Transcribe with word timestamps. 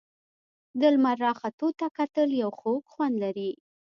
د 0.79 0.81
لمر 0.95 1.17
راختو 1.25 1.67
ته 1.79 1.87
کتل 1.97 2.29
یو 2.41 2.51
خوږ 2.59 2.81
خوند 2.91 3.15
لري. 3.23 3.51